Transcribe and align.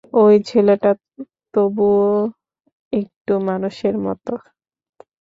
ঐ 0.13 0.23
ছেলেটা 0.49 0.91
তবু 1.53 1.87
একটু 2.93 3.33
মানুষের 3.49 3.95
মতো। 4.05 4.33